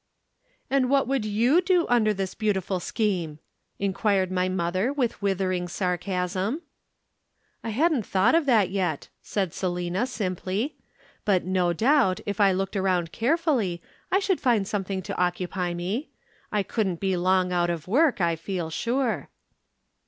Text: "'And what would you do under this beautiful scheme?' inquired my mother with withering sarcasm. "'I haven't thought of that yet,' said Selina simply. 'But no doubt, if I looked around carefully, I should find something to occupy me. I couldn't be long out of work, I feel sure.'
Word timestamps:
"'And 0.67 0.89
what 0.89 1.07
would 1.07 1.25
you 1.25 1.61
do 1.63 1.85
under 1.87 2.11
this 2.11 2.33
beautiful 2.33 2.79
scheme?' 2.79 3.37
inquired 3.77 4.31
my 4.31 4.49
mother 4.49 4.91
with 4.91 5.21
withering 5.21 5.67
sarcasm. 5.67 6.63
"'I 7.63 7.69
haven't 7.69 8.07
thought 8.07 8.33
of 8.33 8.47
that 8.47 8.71
yet,' 8.71 9.09
said 9.21 9.53
Selina 9.53 10.07
simply. 10.07 10.75
'But 11.23 11.43
no 11.45 11.71
doubt, 11.71 12.19
if 12.25 12.41
I 12.41 12.51
looked 12.51 12.75
around 12.75 13.11
carefully, 13.11 13.79
I 14.11 14.17
should 14.17 14.41
find 14.41 14.67
something 14.67 15.03
to 15.03 15.17
occupy 15.21 15.75
me. 15.75 16.09
I 16.51 16.63
couldn't 16.63 16.99
be 16.99 17.15
long 17.15 17.53
out 17.53 17.69
of 17.69 17.87
work, 17.87 18.19
I 18.19 18.35
feel 18.35 18.71
sure.' 18.71 19.29